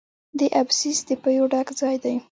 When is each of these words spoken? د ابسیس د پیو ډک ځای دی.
د 0.39 0.41
ابسیس 0.61 0.99
د 1.07 1.09
پیو 1.23 1.45
ډک 1.51 1.67
ځای 1.79 1.95
دی. 2.03 2.15